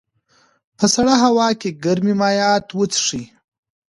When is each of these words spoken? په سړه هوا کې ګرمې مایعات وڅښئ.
په 0.77 0.85
سړه 0.95 1.13
هوا 1.23 1.49
کې 1.59 1.69
ګرمې 1.83 2.13
مایعات 2.21 2.65
وڅښئ. 2.77 3.23